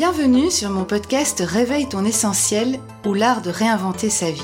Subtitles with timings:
[0.00, 4.40] Bienvenue sur mon podcast Réveille ton essentiel ou l'art de réinventer sa vie.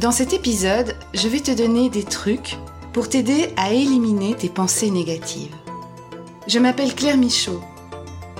[0.00, 2.56] Dans cet épisode, je vais te donner des trucs
[2.94, 5.54] pour t'aider à éliminer tes pensées négatives.
[6.46, 7.60] Je m'appelle Claire Michaud.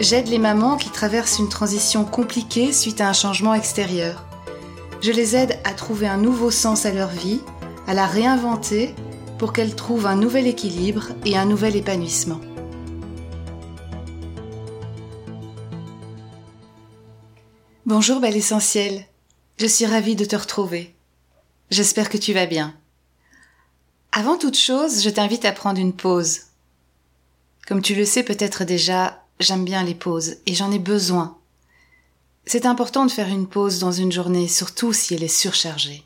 [0.00, 4.24] J'aide les mamans qui traversent une transition compliquée suite à un changement extérieur.
[5.02, 7.42] Je les aide à trouver un nouveau sens à leur vie,
[7.86, 8.94] à la réinventer
[9.36, 12.40] pour qu'elles trouvent un nouvel équilibre et un nouvel épanouissement.
[17.88, 19.06] Bonjour belle essentielle,
[19.56, 20.94] je suis ravie de te retrouver.
[21.70, 22.76] J'espère que tu vas bien.
[24.12, 26.40] Avant toute chose, je t'invite à prendre une pause.
[27.66, 31.38] Comme tu le sais peut-être déjà, j'aime bien les pauses et j'en ai besoin.
[32.44, 36.02] C'est important de faire une pause dans une journée, surtout si elle est surchargée.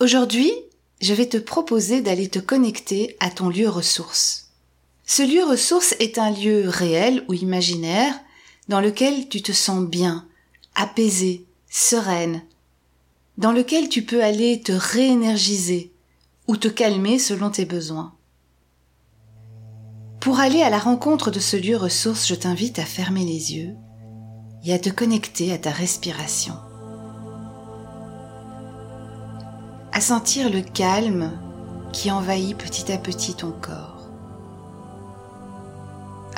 [0.00, 0.50] Aujourd'hui,
[1.02, 4.48] je vais te proposer d'aller te connecter à ton lieu ressource.
[5.04, 8.18] Ce lieu ressource est un lieu réel ou imaginaire
[8.70, 10.24] dans lequel tu te sens bien,
[10.76, 12.40] apaisé, sereine,
[13.36, 15.92] dans lequel tu peux aller te réénergiser
[16.46, 18.14] ou te calmer selon tes besoins.
[20.20, 23.74] Pour aller à la rencontre de ce lieu ressource, je t'invite à fermer les yeux
[24.64, 26.54] et à te connecter à ta respiration.
[29.90, 31.32] À sentir le calme
[31.92, 33.89] qui envahit petit à petit ton corps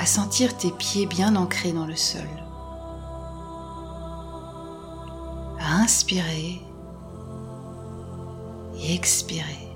[0.03, 2.27] à sentir tes pieds bien ancrés dans le sol,
[5.61, 6.61] à inspirer
[8.81, 9.69] et expirer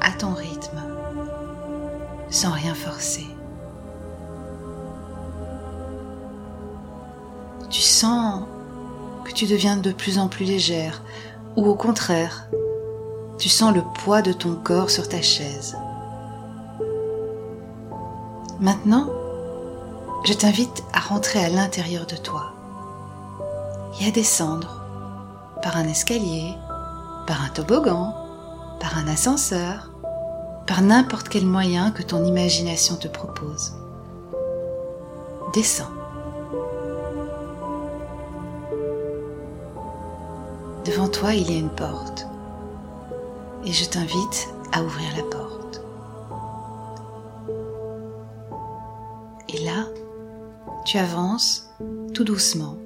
[0.00, 0.82] à ton rythme,
[2.30, 3.28] sans rien forcer.
[7.70, 8.42] Tu sens
[9.24, 11.00] que tu deviens de plus en plus légère
[11.54, 12.48] ou au contraire,
[13.38, 15.76] tu sens le poids de ton corps sur ta chaise.
[18.62, 19.08] Maintenant,
[20.24, 22.52] je t'invite à rentrer à l'intérieur de toi
[24.00, 24.84] et à descendre
[25.64, 26.54] par un escalier,
[27.26, 28.14] par un toboggan,
[28.78, 29.90] par un ascenseur,
[30.68, 33.72] par n'importe quel moyen que ton imagination te propose.
[35.54, 35.90] Descends.
[40.84, 42.28] Devant toi, il y a une porte
[43.64, 45.51] et je t'invite à ouvrir la porte.
[50.84, 51.70] Tu avances
[52.12, 52.76] tout doucement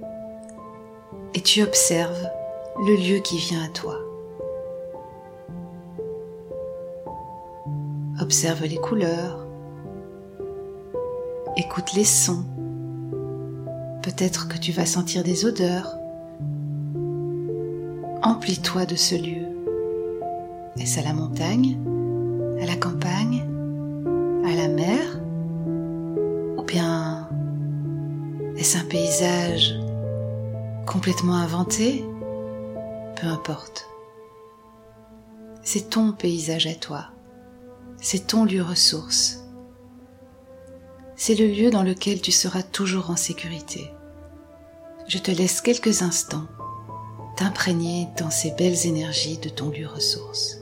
[1.35, 2.29] et tu observes
[2.87, 3.99] le lieu qui vient à toi.
[8.21, 9.47] Observe les couleurs,
[11.57, 12.45] écoute les sons.
[14.03, 15.97] Peut-être que tu vas sentir des odeurs.
[18.23, 19.47] Emplis-toi de ce lieu.
[20.79, 21.79] Est-ce à la montagne,
[22.61, 23.45] à la campagne,
[24.45, 25.16] à la mer?
[28.67, 29.77] Est-ce un paysage
[30.89, 32.05] complètement inventé
[33.15, 33.89] Peu importe.
[35.63, 37.11] C'est ton paysage à toi.
[38.01, 39.45] C'est ton lieu ressource.
[41.15, 43.93] C'est le lieu dans lequel tu seras toujours en sécurité.
[45.07, 46.49] Je te laisse quelques instants
[47.37, 50.59] t'imprégner dans ces belles énergies de ton lieu ressource.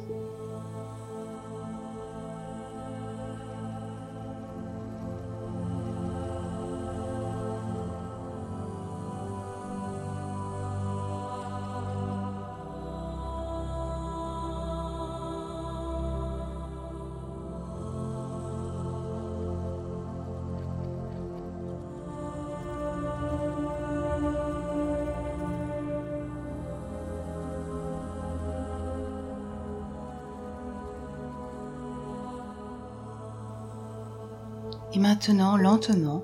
[34.95, 36.23] Et maintenant, lentement,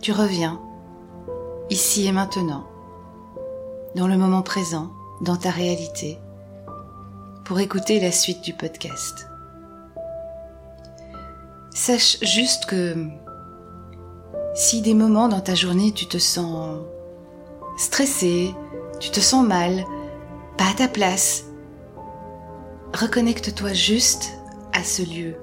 [0.00, 0.58] tu reviens,
[1.68, 2.64] ici et maintenant,
[3.96, 4.90] dans le moment présent,
[5.20, 6.18] dans ta réalité,
[7.44, 9.28] pour écouter la suite du podcast.
[11.74, 13.08] Sache juste que
[14.54, 16.78] si des moments dans ta journée tu te sens
[17.76, 18.54] stressé,
[19.00, 19.84] tu te sens mal,
[20.56, 21.47] pas à ta place,
[22.94, 24.32] reconnecte-toi juste
[24.72, 25.36] à ce lieu.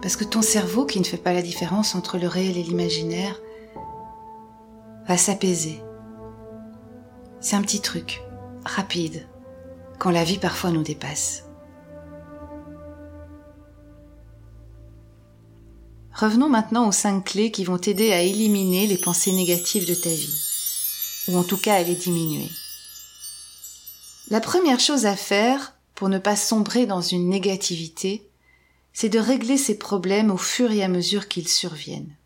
[0.00, 3.40] Parce que ton cerveau, qui ne fait pas la différence entre le réel et l'imaginaire,
[5.06, 5.80] va s'apaiser.
[7.40, 8.22] C'est un petit truc,
[8.64, 9.26] rapide,
[9.98, 11.44] quand la vie parfois nous dépasse.
[16.14, 20.10] Revenons maintenant aux cinq clés qui vont t'aider à éliminer les pensées négatives de ta
[20.10, 20.40] vie,
[21.28, 22.48] ou en tout cas à les diminuer.
[24.30, 28.28] La première chose à faire, pour ne pas sombrer dans une négativité,
[28.92, 32.16] c'est de régler ses problèmes au fur et à mesure qu'ils surviennent.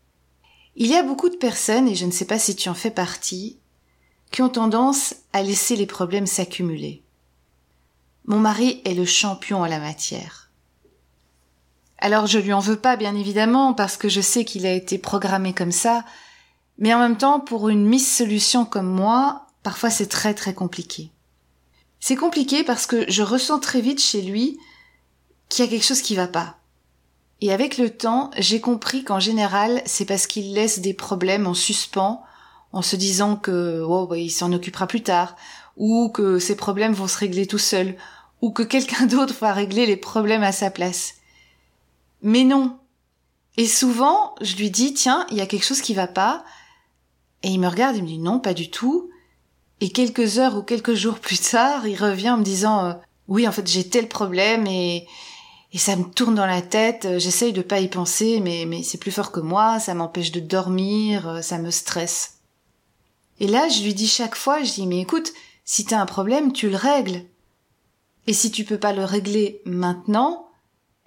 [0.75, 2.89] Il y a beaucoup de personnes, et je ne sais pas si tu en fais
[2.89, 3.59] partie,
[4.31, 7.03] qui ont tendance à laisser les problèmes s'accumuler.
[8.25, 10.49] Mon mari est le champion en la matière.
[11.99, 14.97] Alors je lui en veux pas, bien évidemment, parce que je sais qu'il a été
[14.97, 16.03] programmé comme ça,
[16.79, 21.11] mais en même temps, pour une Miss Solution comme moi, parfois c'est très très compliqué.
[21.99, 24.57] C'est compliqué parce que je ressens très vite chez lui
[25.49, 26.57] qu'il y a quelque chose qui va pas.
[27.41, 31.53] Et avec le temps, j'ai compris qu'en général, c'est parce qu'il laisse des problèmes en
[31.53, 32.23] suspens,
[32.73, 35.35] en se disant que oh, bah, il s'en occupera plus tard,
[35.77, 37.95] ou que ses problèmes vont se régler tout seuls,
[38.41, 41.15] ou que quelqu'un d'autre va régler les problèmes à sa place.
[42.21, 42.79] Mais non.
[43.57, 46.43] Et souvent, je lui dis tiens, il y a quelque chose qui va pas,
[47.43, 49.09] et il me regarde, il me dit non, pas du tout.
[49.79, 52.93] Et quelques heures ou quelques jours plus tard, il revient en me disant euh,
[53.27, 55.07] oui, en fait, j'ai tel problème et
[55.77, 58.97] ça me tourne dans la tête, euh, j'essaye de pas y penser, mais, mais c'est
[58.97, 62.39] plus fort que moi, ça m'empêche de dormir, euh, ça me stresse.
[63.39, 65.31] Et là, je lui dis chaque fois, je dis, mais écoute,
[65.65, 67.23] si t'as un problème, tu le règles.
[68.25, 70.47] Et si tu peux pas le régler maintenant,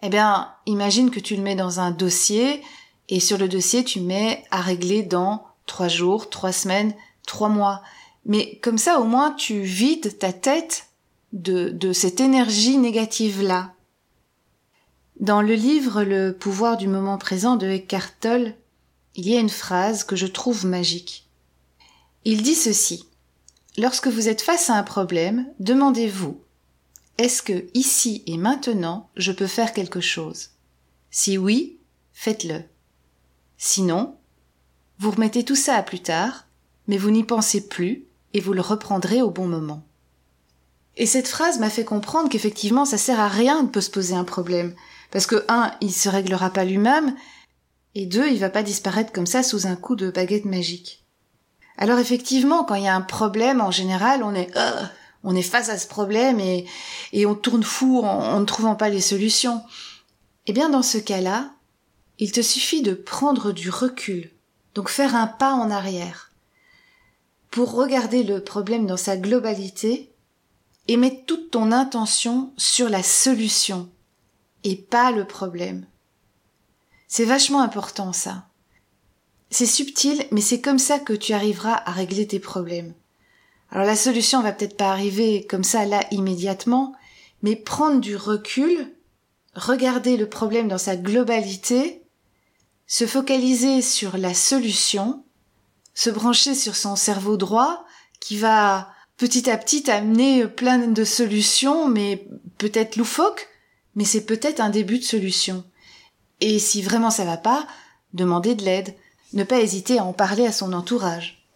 [0.02, 2.62] eh bien, imagine que tu le mets dans un dossier,
[3.08, 6.94] et sur le dossier, tu mets à régler dans trois jours, trois semaines,
[7.26, 7.82] trois mois.
[8.26, 10.88] Mais comme ça, au moins, tu vides ta tête
[11.32, 13.74] de, de cette énergie négative-là.
[15.18, 18.54] Dans le livre Le pouvoir du moment présent de Eckhart Tolle,
[19.14, 21.28] il y a une phrase que je trouve magique.
[22.24, 23.06] Il dit ceci.
[23.76, 26.40] Lorsque vous êtes face à un problème, demandez-vous
[27.20, 30.52] est-ce que ici et maintenant je peux faire quelque chose?
[31.10, 31.78] Si oui,
[32.14, 32.62] faites-le.
[33.58, 34.16] Sinon,
[34.98, 36.46] vous remettez tout ça à plus tard,
[36.86, 39.82] mais vous n'y pensez plus et vous le reprendrez au bon moment.
[40.96, 44.24] Et cette phrase m'a fait comprendre qu'effectivement ça sert à rien de se poser un
[44.24, 44.74] problème.
[45.10, 47.16] Parce que, un, il se réglera pas lui-même,
[47.94, 51.04] et deux, il va pas disparaître comme ça sous un coup de baguette magique.
[51.76, 54.84] Alors effectivement, quand il y a un problème, en général, on est, euh,
[55.24, 56.66] on est face à ce problème et,
[57.12, 59.62] et on tourne fou en, en ne trouvant pas les solutions.
[60.46, 61.50] Eh bien, dans ce cas-là,
[62.18, 64.30] il te suffit de prendre du recul,
[64.74, 66.29] donc faire un pas en arrière,
[67.50, 70.12] pour regarder le problème dans sa globalité
[70.88, 73.88] et mettre toute ton intention sur la solution
[74.64, 75.86] et pas le problème.
[77.08, 78.46] C'est vachement important ça.
[79.50, 82.94] C'est subtil, mais c'est comme ça que tu arriveras à régler tes problèmes.
[83.70, 86.94] Alors la solution va peut-être pas arriver comme ça là immédiatement,
[87.42, 88.94] mais prendre du recul,
[89.54, 92.02] regarder le problème dans sa globalité,
[92.86, 95.24] se focaliser sur la solution,
[95.94, 97.84] se brancher sur son cerveau droit
[98.20, 102.26] qui va petit à petit amener plein de solutions, mais
[102.58, 103.48] peut-être loufoques,
[103.94, 105.64] mais c'est peut-être un début de solution.
[106.40, 107.66] Et si vraiment ça va pas,
[108.14, 108.94] demander de l'aide,
[109.32, 111.46] ne pas hésiter à en parler à son entourage.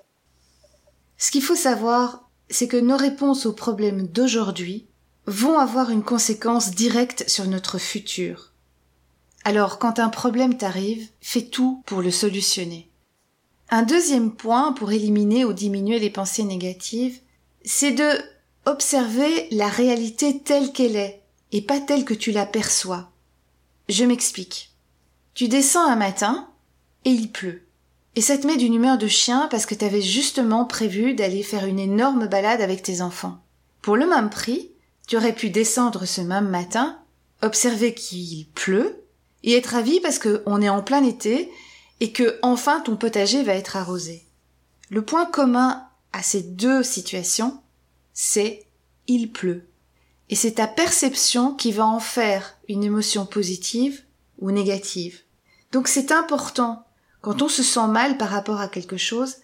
[1.17, 4.87] Ce qu'il faut savoir, c'est que nos réponses aux problèmes d'aujourd'hui
[5.27, 8.53] vont avoir une conséquence directe sur notre futur.
[9.45, 12.91] Alors quand un problème t'arrive, fais tout pour le solutionner.
[13.75, 17.19] Un deuxième point pour éliminer ou diminuer les pensées négatives,
[17.65, 18.09] c'est de
[18.67, 23.11] observer la réalité telle qu'elle est, et pas telle que tu l'aperçois.
[23.89, 24.71] Je m'explique.
[25.35, 26.49] Tu descends un matin
[27.05, 27.67] et il pleut.
[28.15, 31.43] Et ça te met d'une humeur de chien parce que tu avais justement prévu d'aller
[31.43, 33.41] faire une énorme balade avec tes enfants.
[33.83, 34.71] Pour le même prix,
[35.09, 36.97] tu aurais pu descendre ce même matin,
[37.43, 39.03] observer qu'il pleut
[39.43, 41.51] et être ravi parce qu'on est en plein été
[42.01, 44.25] et que enfin ton potager va être arrosé.
[44.91, 47.61] Le point commun à ces deux situations,
[48.13, 48.67] c'est
[49.07, 49.67] il pleut
[50.31, 54.03] et c'est ta perception qui va en faire une émotion positive
[54.39, 55.21] ou négative.
[55.73, 56.85] Donc c'est important,
[57.21, 59.37] quand on se sent mal par rapport à quelque chose,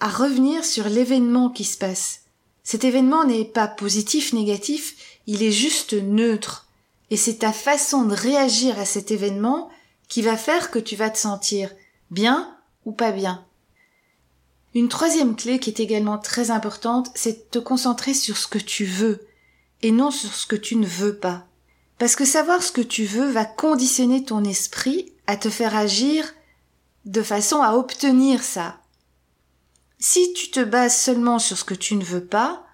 [0.00, 2.20] à revenir sur l'événement qui se passe.
[2.62, 6.68] Cet événement n'est pas positif, négatif, il est juste neutre.
[7.10, 9.70] Et c'est ta façon de réagir à cet événement
[10.08, 11.70] qui va faire que tu vas te sentir
[12.10, 13.44] bien ou pas bien.
[14.74, 18.58] Une troisième clé qui est également très importante, c'est de te concentrer sur ce que
[18.58, 19.26] tu veux
[19.82, 21.46] et non sur ce que tu ne veux pas.
[21.98, 26.32] Parce que savoir ce que tu veux va conditionner ton esprit à te faire agir
[27.06, 28.80] de façon à obtenir ça.
[29.98, 32.64] Si tu te bases seulement sur ce que tu ne veux pas,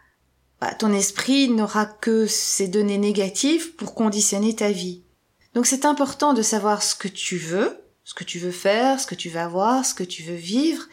[0.61, 5.04] bah, ton esprit n'aura que ces données négatives pour conditionner ta vie.
[5.55, 9.07] Donc c'est important de savoir ce que tu veux, ce que tu veux faire, ce
[9.07, 10.85] que tu veux avoir, ce que tu veux vivre,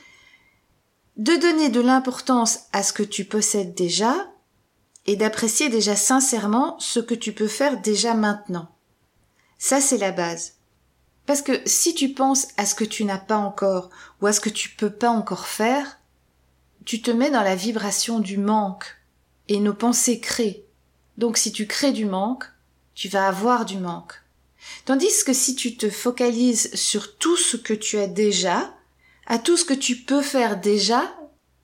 [1.18, 4.32] de donner de l'importance à ce que tu possèdes déjà
[5.08, 8.70] et d'apprécier déjà sincèrement ce que tu peux faire déjà maintenant.
[9.58, 10.53] Ça, c'est la base.
[11.25, 13.89] Parce que si tu penses à ce que tu n'as pas encore
[14.22, 16.00] ou à ce que tu peux pas encore faire,
[16.86, 18.98] tu te mets dans la vibration du manque
[19.48, 20.65] et nos pensées créent.
[21.18, 22.46] Donc si tu crées du manque,
[22.96, 24.20] tu vas avoir du manque.
[24.85, 28.73] Tandis que si tu te focalises sur tout ce que tu as déjà,
[29.27, 31.15] à tout ce que tu peux faire déjà,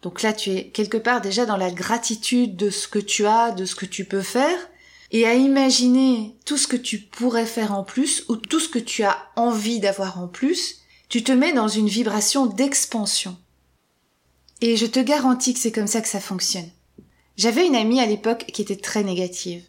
[0.02, 3.52] donc là tu es quelque part déjà dans la gratitude de ce que tu as,
[3.52, 4.58] de ce que tu peux faire,
[5.12, 8.80] et à imaginer tout ce que tu pourrais faire en plus ou tout ce que
[8.80, 13.38] tu as envie d'avoir en plus, tu te mets dans une vibration d'expansion.
[14.62, 16.70] Et je te garantis que c'est comme ça que ça fonctionne.
[17.38, 19.64] J'avais une amie à l'époque qui était très négative.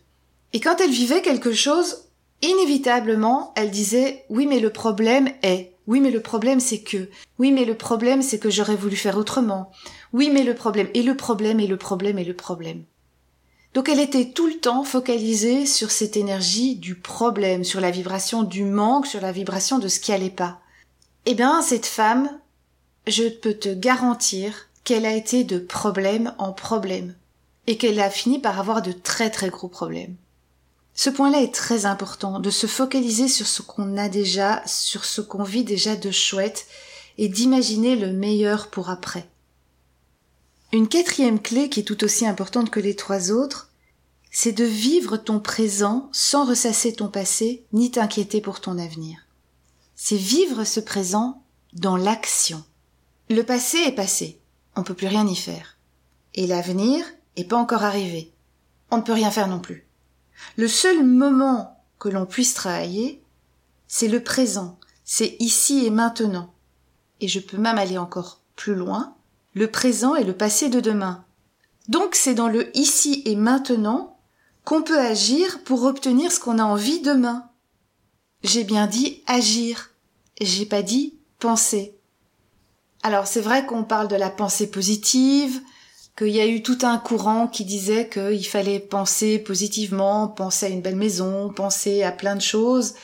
[0.52, 2.07] Et quand elle vivait quelque chose,
[2.42, 7.52] inévitablement, elle disait oui mais le problème est, oui mais le problème c'est que, oui
[7.52, 9.70] mais le problème c'est que j'aurais voulu faire autrement,
[10.12, 12.84] oui mais le problème, et le problème, et le problème, et le problème.
[13.74, 18.42] Donc elle était tout le temps focalisée sur cette énergie du problème, sur la vibration
[18.42, 20.60] du manque, sur la vibration de ce qui allait pas.
[21.26, 22.30] Eh bien, cette femme,
[23.06, 27.14] je peux te garantir qu'elle a été de problème en problème
[27.66, 30.16] et qu'elle a fini par avoir de très très gros problèmes.
[30.98, 35.20] Ce point-là est très important, de se focaliser sur ce qu'on a déjà, sur ce
[35.20, 36.66] qu'on vit déjà de chouette,
[37.18, 39.28] et d'imaginer le meilleur pour après.
[40.72, 43.70] Une quatrième clé qui est tout aussi importante que les trois autres,
[44.32, 49.20] c'est de vivre ton présent sans ressasser ton passé ni t'inquiéter pour ton avenir.
[49.94, 52.64] C'est vivre ce présent dans l'action.
[53.30, 54.40] Le passé est passé,
[54.74, 55.76] on ne peut plus rien y faire.
[56.34, 57.04] Et l'avenir
[57.36, 58.32] est pas encore arrivé.
[58.90, 59.87] On ne peut rien faire non plus.
[60.56, 63.22] Le seul moment que l'on puisse travailler,
[63.86, 66.52] c'est le présent, c'est ici et maintenant.
[67.20, 69.14] Et je peux même aller encore plus loin,
[69.54, 71.24] le présent et le passé de demain.
[71.88, 74.18] Donc c'est dans le ici et maintenant
[74.64, 77.48] qu'on peut agir pour obtenir ce qu'on a envie demain.
[78.42, 79.90] J'ai bien dit agir,
[80.40, 81.96] j'ai pas dit penser.
[83.02, 85.60] Alors c'est vrai qu'on parle de la pensée positive,
[86.18, 90.68] qu'il y a eu tout un courant qui disait qu'il fallait penser positivement, penser à
[90.68, 92.94] une belle maison, penser à plein de choses.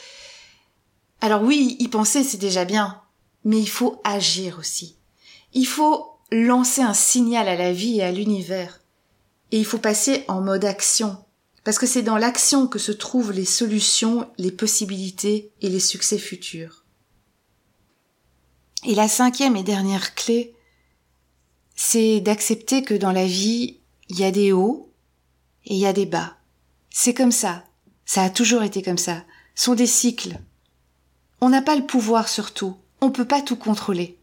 [1.20, 3.00] Alors oui, y penser c'est déjà bien,
[3.44, 4.96] mais il faut agir aussi.
[5.52, 8.80] Il faut lancer un signal à la vie et à l'univers.
[9.52, 11.16] Et il faut passer en mode action.
[11.62, 16.18] Parce que c'est dans l'action que se trouvent les solutions, les possibilités et les succès
[16.18, 16.84] futurs.
[18.84, 20.54] Et la cinquième et dernière clé,
[21.74, 23.78] c'est d'accepter que dans la vie,
[24.08, 24.90] il y a des hauts
[25.64, 26.36] et il y a des bas.
[26.90, 27.64] C'est comme ça.
[28.04, 29.24] Ça a toujours été comme ça.
[29.54, 30.38] Ce sont des cycles.
[31.40, 32.76] On n'a pas le pouvoir sur tout.
[33.00, 34.18] On ne peut pas tout contrôler.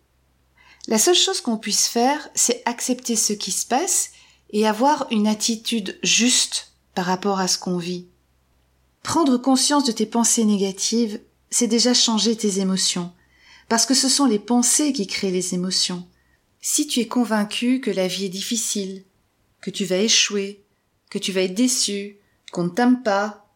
[0.88, 4.12] La seule chose qu'on puisse faire, c'est accepter ce qui se passe
[4.52, 8.08] et avoir une attitude juste par rapport à ce qu'on vit.
[9.04, 13.12] Prendre conscience de tes pensées négatives, c'est déjà changer tes émotions,
[13.68, 16.06] parce que ce sont les pensées qui créent les émotions.
[16.62, 19.04] Si tu es convaincu que la vie est difficile,
[19.62, 20.64] que tu vas échouer,
[21.10, 22.18] que tu vas être déçu,
[22.52, 23.48] qu'on ne t'aime pas,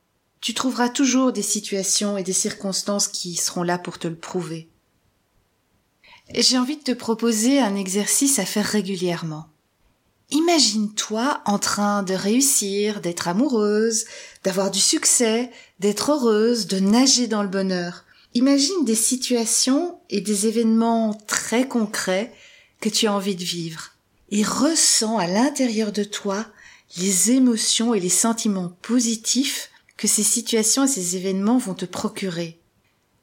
[0.41, 4.69] tu trouveras toujours des situations et des circonstances qui seront là pour te le prouver.
[6.33, 9.47] J'ai envie de te proposer un exercice à faire régulièrement.
[10.31, 14.05] Imagine-toi en train de réussir, d'être amoureuse,
[14.43, 18.05] d'avoir du succès, d'être heureuse, de nager dans le bonheur.
[18.33, 22.33] Imagine des situations et des événements très concrets
[22.86, 23.94] que tu as envie de vivre
[24.30, 26.46] et ressens à l'intérieur de toi
[26.98, 32.62] les émotions et les sentiments positifs que ces situations et ces événements vont te procurer.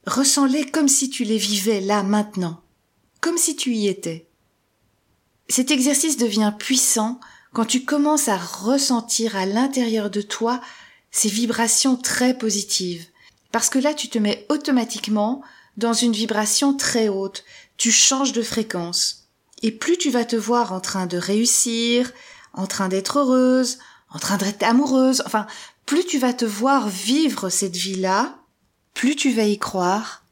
[0.04, 2.60] Ressens-les comme si tu les vivais là maintenant,
[3.20, 4.28] comme si tu y étais.
[5.48, 7.20] Cet exercice devient puissant
[7.52, 10.60] quand tu commences à ressentir à l'intérieur de toi
[11.12, 13.06] ces vibrations très positives,
[13.52, 15.40] parce que là tu te mets automatiquement
[15.76, 17.44] dans une vibration très haute,
[17.76, 19.21] tu changes de fréquence.
[19.62, 22.12] Et plus tu vas te voir en train de réussir,
[22.52, 23.78] en train d'être heureuse,
[24.10, 25.46] en train d'être amoureuse, enfin,
[25.86, 28.36] plus tu vas te voir vivre cette vie-là,
[28.94, 30.24] plus tu vas y croire,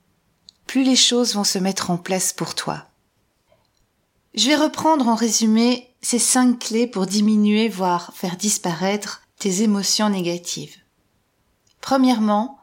[0.67, 2.87] plus les choses vont se mettre en place pour toi.
[4.35, 10.11] Je vais reprendre en résumé ces cinq clés pour diminuer, voire faire disparaître tes émotions
[10.11, 10.77] négatives.
[11.81, 12.59] Premièrement,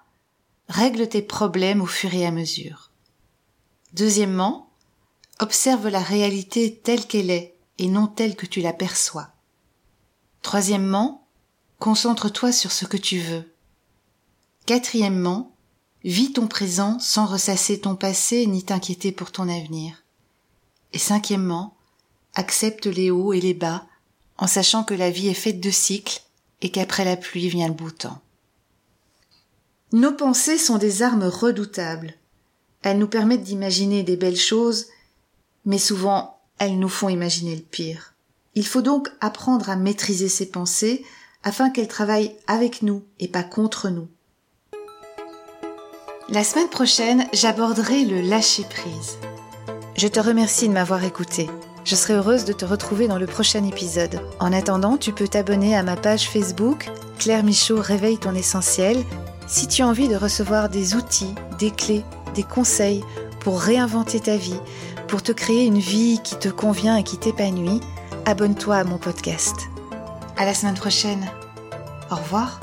[0.70, 2.92] règle tes problèmes au fur et à mesure.
[3.94, 4.67] Deuxièmement,
[5.40, 9.30] Observe la réalité telle qu'elle est et non telle que tu la perçois.
[10.42, 11.28] Troisièmement,
[11.80, 13.54] concentre-toi sur ce que tu veux.
[14.66, 15.56] Quatrièmement,
[16.04, 20.04] vis ton présent sans ressasser ton passé ni t'inquiéter pour ton avenir.
[20.94, 21.76] Et cinquièmement,
[22.34, 23.86] accepte les hauts et les bas
[24.38, 26.22] en sachant que la vie est faite de cycles
[26.62, 28.22] et qu'après la pluie vient le beau temps.
[29.94, 32.14] Nos pensées sont des armes redoutables.
[32.82, 34.88] Elles nous permettent d'imaginer des belles choses,
[35.68, 38.16] mais souvent elles nous font imaginer le pire.
[38.56, 41.06] Il faut donc apprendre à maîtriser ces pensées
[41.44, 44.08] afin qu'elles travaillent avec nous et pas contre nous.
[46.30, 49.20] La semaine prochaine, j'aborderai le lâcher-prise.
[49.96, 51.48] Je te remercie de m'avoir écouté.
[51.86, 54.20] Je serai heureuse de te retrouver dans le prochain épisode.
[54.40, 59.04] En attendant, tu peux t'abonner à ma page Facebook Claire Michaud Réveille ton essentiel
[59.48, 62.04] si tu as envie de recevoir des outils, des clés,
[62.36, 63.04] des conseils
[63.40, 64.60] pour réinventer ta vie,
[65.08, 67.82] pour te créer une vie qui te convient et qui t'épanouit,
[68.26, 69.56] abonne-toi à mon podcast.
[70.36, 71.26] À la semaine prochaine.
[72.12, 72.60] Au revoir.